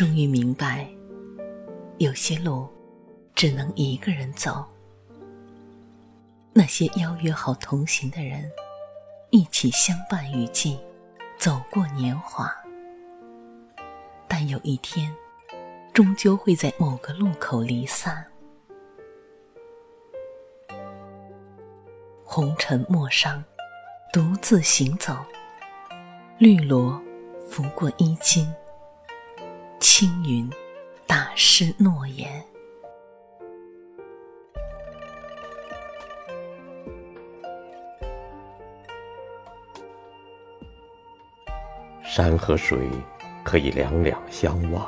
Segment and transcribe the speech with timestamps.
[0.00, 0.88] 终于明白，
[1.98, 2.66] 有些路
[3.34, 4.64] 只能一个人走。
[6.54, 8.50] 那些邀约好同行的人，
[9.28, 10.80] 一起相伴雨季，
[11.36, 12.50] 走过年华。
[14.26, 15.14] 但有一天，
[15.92, 18.26] 终究会在某个路口离散。
[22.24, 23.44] 红尘陌上，
[24.14, 25.14] 独自行走，
[26.38, 26.98] 绿萝
[27.50, 28.50] 拂过衣襟。
[29.80, 30.46] 青云
[31.06, 32.28] 大师诺言，
[42.04, 42.78] 山和水
[43.42, 44.86] 可以两两相望，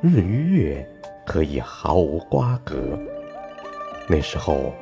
[0.00, 0.88] 日与月
[1.26, 2.98] 可以毫无瓜葛。
[4.08, 4.74] 那时候，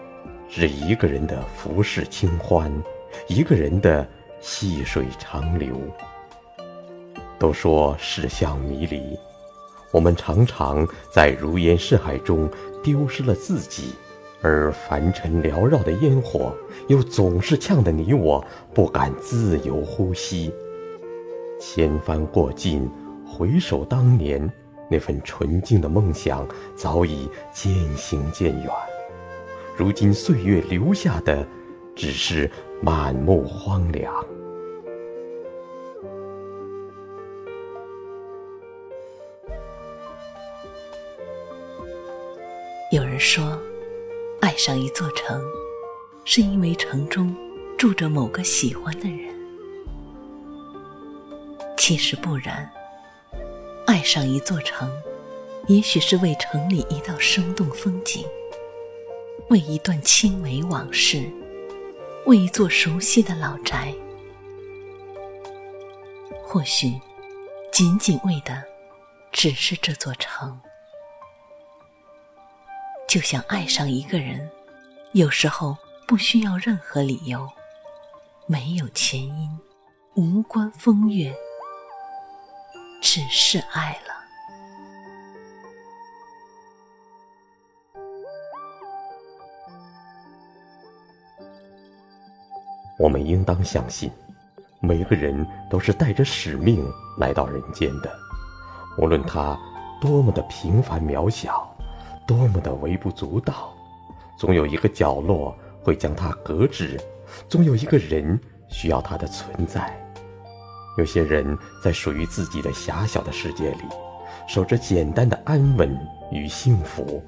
[0.48, 2.72] 是一个人的浮世清欢，
[3.26, 4.06] 一个人的
[4.40, 5.76] 细水长流。
[7.44, 9.02] 都说世相迷离，
[9.92, 12.50] 我们常常在如烟似海中
[12.82, 13.92] 丢失了自己，
[14.40, 16.56] 而凡尘缭绕的烟火
[16.88, 20.50] 又总是呛得你我不敢自由呼吸。
[21.60, 22.90] 千帆过尽，
[23.26, 24.50] 回首当年，
[24.90, 28.70] 那份纯净的梦想早已渐行渐远。
[29.76, 31.46] 如今岁月留下的，
[31.94, 32.50] 只是
[32.80, 34.10] 满目荒凉。
[43.14, 43.56] 人说，
[44.40, 45.40] 爱上一座城，
[46.24, 47.32] 是因为城中
[47.78, 49.32] 住着某个喜欢的人。
[51.76, 52.68] 其实不然，
[53.86, 54.90] 爱上一座城，
[55.68, 58.26] 也许是为城里一道生动风景，
[59.48, 61.30] 为一段青梅往事，
[62.26, 63.94] 为一座熟悉的老宅，
[66.42, 66.92] 或许
[67.70, 68.60] 仅仅为的
[69.30, 70.60] 只是这座城。
[73.14, 74.50] 就像爱上一个人，
[75.12, 77.48] 有时候不需要任何理由，
[78.48, 79.56] 没有前因，
[80.16, 81.32] 无关风月，
[83.00, 84.12] 只是爱了。
[92.98, 94.10] 我们应当相信，
[94.80, 96.84] 每个人都是带着使命
[97.16, 98.12] 来到人间的，
[98.98, 99.56] 无论他
[100.00, 101.72] 多么的平凡渺小。
[102.26, 103.74] 多么的微不足道，
[104.38, 106.98] 总有一个角落会将它搁置，
[107.48, 109.94] 总有一个人需要它的存在。
[110.96, 113.82] 有些人在属于自己的狭小的世界里，
[114.46, 115.94] 守着简单的安稳
[116.30, 117.22] 与幸福，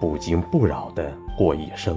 [0.00, 1.94] 不惊不扰地过一生；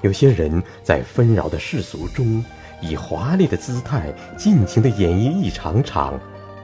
[0.00, 2.44] 有些人在纷扰的世俗中，
[2.80, 6.18] 以华丽的姿态，尽情地演绎一场场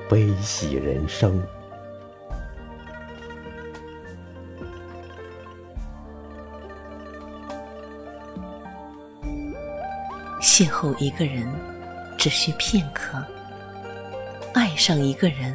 [0.09, 1.41] 悲喜人生。
[10.57, 11.47] 邂逅一个人，
[12.17, 13.19] 只需片刻；
[14.55, 15.55] 爱上一个人，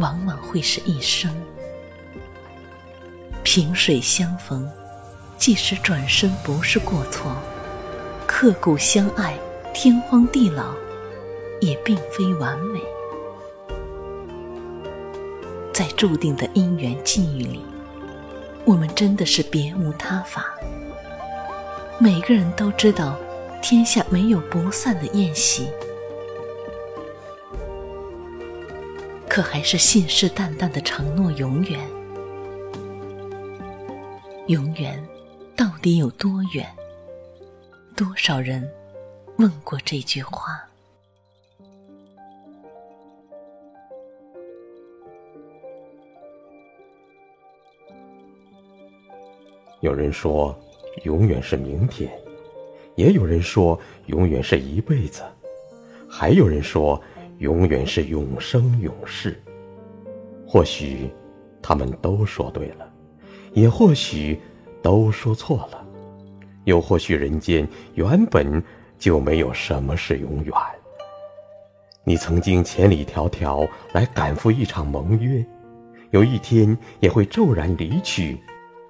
[0.00, 1.32] 往往会是一生。
[3.44, 4.68] 萍水相逢，
[5.38, 7.36] 即使转身不是过错；
[8.26, 9.38] 刻骨相爱，
[9.72, 10.74] 天荒地老，
[11.60, 12.80] 也并非完美。
[15.72, 17.64] 在注定的姻缘际遇里，
[18.64, 20.52] 我们真的是别无他法。
[22.00, 23.16] 每个人都知道。
[23.68, 25.68] 天下没有不散的宴席，
[29.28, 31.80] 可还是信誓旦旦的承诺永远。
[34.46, 35.04] 永远
[35.56, 36.64] 到底有多远？
[37.96, 38.70] 多少人
[39.38, 40.62] 问过这句话？
[49.80, 50.56] 有人说，
[51.02, 52.08] 永远是明天。
[52.96, 55.22] 也有人说，永远是一辈子；
[56.08, 57.00] 还有人说，
[57.38, 59.40] 永远是永生永世。
[60.46, 61.10] 或许，
[61.60, 62.90] 他们都说对了，
[63.52, 64.40] 也或许
[64.82, 65.86] 都说错了，
[66.64, 68.62] 又或许人间原本
[68.98, 70.54] 就没有什么是永远。
[72.02, 75.44] 你曾经千里迢迢来赶赴一场盟约，
[76.12, 78.38] 有一天也会骤然离去，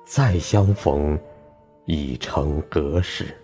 [0.05, 1.19] 再相逢
[1.87, 3.35] 已成隔世。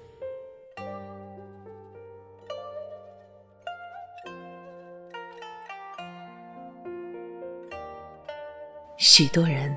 [9.15, 9.77] 许多人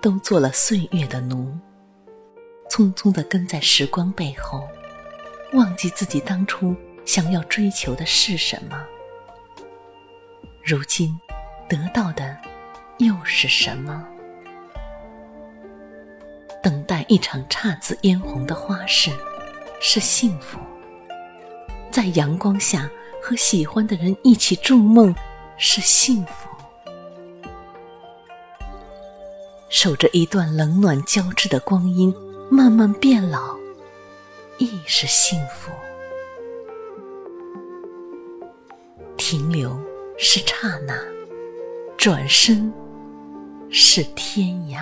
[0.00, 1.52] 都做了岁月的奴，
[2.70, 4.62] 匆匆的跟在时光背后，
[5.54, 6.72] 忘记自己当初
[7.04, 8.80] 想要追求的是什么。
[10.64, 11.18] 如今
[11.68, 12.38] 得到的
[12.98, 14.06] 又是什么？
[16.62, 19.10] 等待一场姹紫嫣红的花事
[19.80, 20.60] 是幸福，
[21.90, 22.88] 在阳光下
[23.20, 25.12] 和喜欢的人一起筑梦
[25.56, 26.45] 是幸福。
[29.78, 32.10] 守着一段冷暖交织的光阴，
[32.50, 33.54] 慢慢变老，
[34.56, 35.70] 亦是幸福。
[39.18, 39.78] 停留
[40.16, 40.98] 是刹那，
[41.98, 42.72] 转身
[43.68, 44.80] 是天涯。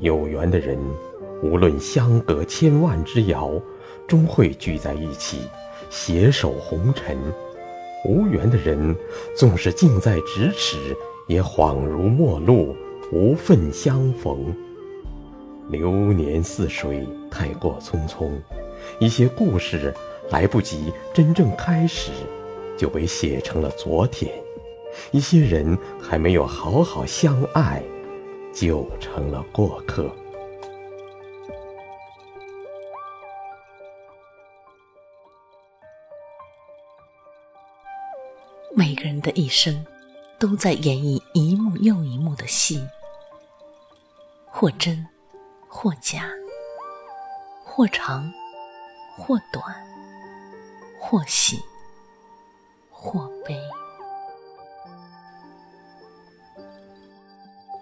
[0.00, 0.76] 有缘的人，
[1.40, 3.52] 无论相隔千万之遥。
[4.06, 5.38] 终会聚在一起，
[5.90, 7.16] 携手红尘；
[8.04, 8.94] 无缘的人，
[9.36, 12.76] 纵是近在咫尺，也恍如陌路，
[13.10, 14.54] 无份相逢。
[15.68, 18.30] 流年似水，太过匆匆，
[19.00, 19.92] 一些故事
[20.30, 22.12] 来不及真正开始，
[22.76, 24.30] 就被写成了昨天；
[25.10, 27.82] 一些人还没有好好相爱，
[28.52, 30.08] 就成了过客。
[38.78, 39.86] 每个人的一生，
[40.38, 42.86] 都在演绎一幕又一幕的戏，
[44.44, 45.06] 或真，
[45.66, 46.28] 或假，
[47.64, 48.30] 或长，
[49.16, 49.64] 或短，
[51.00, 51.58] 或喜，
[52.90, 53.58] 或悲。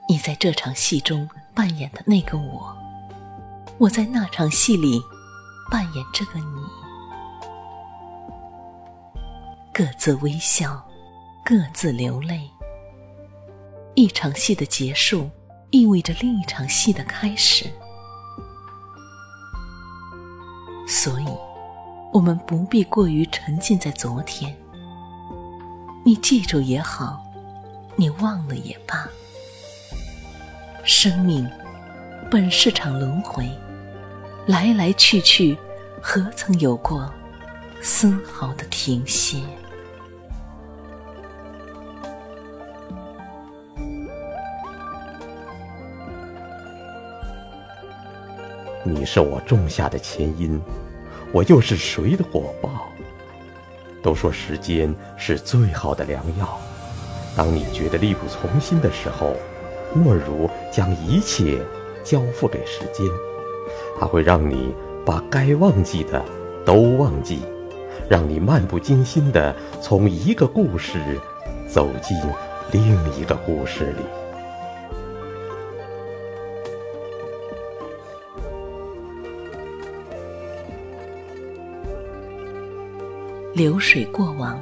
[0.09, 2.73] 你在这场戏中扮演的那个我，
[3.79, 5.03] 我在那场戏里
[5.69, 6.84] 扮演这个你。
[9.77, 10.81] 各自微笑，
[11.45, 12.49] 各自流泪。
[13.97, 15.29] 一场戏的结束，
[15.71, 17.69] 意味着另一场戏的开始。
[20.87, 21.27] 所以，
[22.13, 24.57] 我们不必过于沉浸在昨天。
[26.05, 27.21] 你记住也好，
[27.97, 29.09] 你忘了也罢。
[30.85, 31.51] 生命
[32.31, 33.51] 本是场轮回，
[34.47, 35.59] 来来去去，
[36.01, 37.13] 何曾有过
[37.83, 39.43] 丝毫的停歇？
[48.87, 50.61] 你是我种下的前因，
[51.33, 52.69] 我又是谁的果报？
[54.03, 56.61] 都说时间是最好的良药，
[57.35, 59.35] 当你觉得力不从心的时候，
[59.95, 61.63] 莫如将一切
[62.05, 63.07] 交付给时间，
[63.99, 64.75] 它会让你
[65.07, 66.23] 把该忘记的
[66.67, 67.41] 都忘记，
[68.07, 70.99] 让你漫不经心的从一个故事
[71.67, 72.15] 走进
[72.71, 72.83] 另
[73.19, 74.24] 一个故事里。
[83.55, 84.61] 流水过往，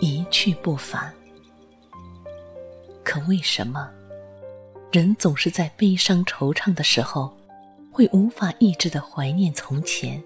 [0.00, 1.14] 一去不返。
[3.04, 3.88] 可为什么
[4.90, 7.32] 人总是在悲伤惆怅的时候，
[7.92, 10.20] 会无法抑制的怀念从前？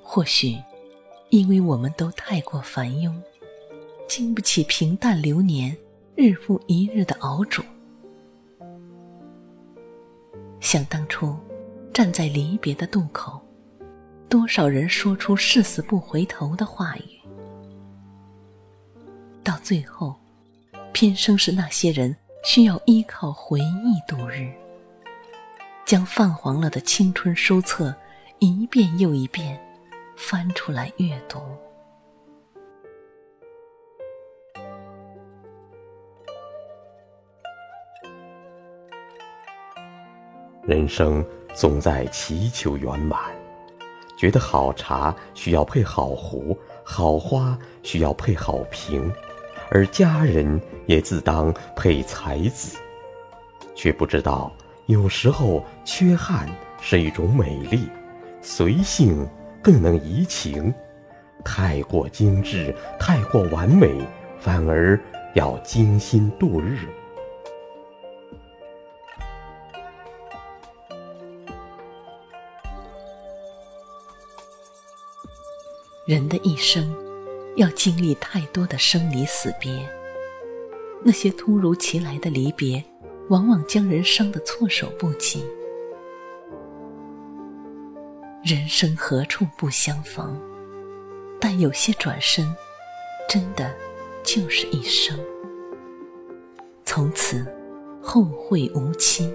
[0.00, 0.56] 或许，
[1.30, 3.12] 因为我们都太过繁庸，
[4.06, 5.76] 经不起平淡流年
[6.14, 7.64] 日复一日的熬煮。
[10.60, 11.34] 想当初，
[11.92, 13.40] 站在离别的渡口。
[14.30, 17.20] 多少人说出誓死不回头的话语，
[19.42, 20.14] 到最后，
[20.92, 24.48] 偏生是那些人需要依靠回忆度日，
[25.84, 27.92] 将泛黄了的青春书册
[28.38, 29.60] 一遍又一遍
[30.16, 31.40] 翻出来阅读。
[40.62, 43.39] 人生总在祈求圆满。
[44.20, 49.10] 觉得好茶需要配好壶，好花需要配好瓶，
[49.70, 52.76] 而佳人也自当配才子，
[53.74, 54.52] 却不知道
[54.84, 56.46] 有时候缺憾
[56.82, 57.88] 是一种美丽，
[58.42, 59.26] 随性
[59.62, 60.70] 更能怡情。
[61.42, 63.90] 太过精致，太过完美，
[64.38, 65.00] 反而
[65.32, 66.80] 要精心度日，
[76.06, 76.92] 人的一生
[77.56, 79.86] 要经历太多的生离死别，
[81.04, 82.82] 那些突如其来的离别，
[83.28, 85.44] 往往将人伤得措手不及。
[88.42, 90.34] 人生何处不相逢？
[91.38, 92.46] 但有些转身，
[93.28, 93.74] 真的
[94.24, 95.18] 就是一生。
[96.84, 97.46] 从此
[98.02, 99.32] 后会无期，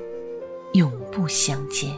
[0.74, 1.96] 永不相见。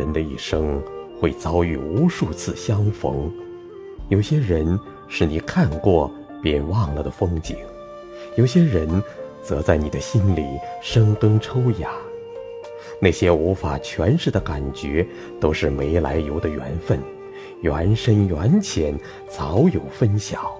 [0.00, 0.82] 人的一生
[1.20, 3.30] 会遭遇无数次相逢，
[4.08, 6.10] 有些人是你看过
[6.42, 7.54] 便忘了的风景，
[8.34, 9.02] 有些人
[9.42, 10.42] 则在你的心里
[10.80, 11.90] 生根抽芽。
[12.98, 15.06] 那些无法诠释的感觉，
[15.38, 16.98] 都是没来由的缘分，
[17.60, 20.58] 缘深缘浅，早有分晓。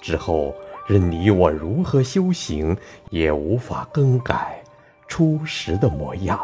[0.00, 0.54] 之后
[0.86, 2.76] 任你我如何修行，
[3.10, 4.62] 也无法更改
[5.08, 6.38] 初时的模样。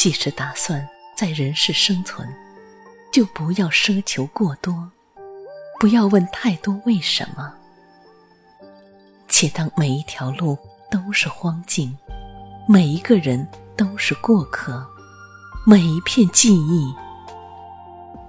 [0.00, 2.26] 既是打算在人世生存，
[3.12, 4.90] 就不要奢求过多，
[5.78, 7.52] 不要问太多为什么。
[9.28, 10.56] 且当每一条路
[10.90, 11.94] 都是荒径，
[12.66, 14.82] 每一个人都是过客，
[15.66, 16.94] 每一片记忆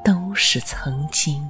[0.04, 1.50] 都是曾经。